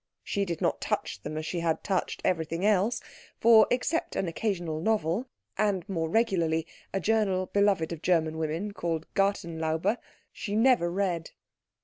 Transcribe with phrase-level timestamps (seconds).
[0.23, 3.01] She did not touch them as she had touched everything else,
[3.39, 5.27] for except an occasional novel,
[5.59, 9.99] and, more regularly, a journal beloved of German woman called the Gartenlaube,
[10.33, 11.29] she never read.